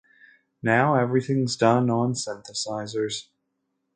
Now, 0.63 0.95
everything's 0.95 1.55
done 1.55 1.91
on 1.91 2.13
synthesizers. 2.13 3.25